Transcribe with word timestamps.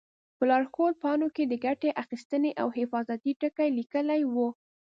په 0.37 0.43
لارښود 0.49 0.93
پاڼو 1.03 1.27
کې 1.35 1.43
د 1.47 1.53
ګټې 1.65 1.89
اخیستنې 2.03 2.51
او 2.61 2.67
حفاظتي 2.77 3.31
ټکي 3.41 3.69
لیکلي 3.79 4.21
وي. 4.33 4.47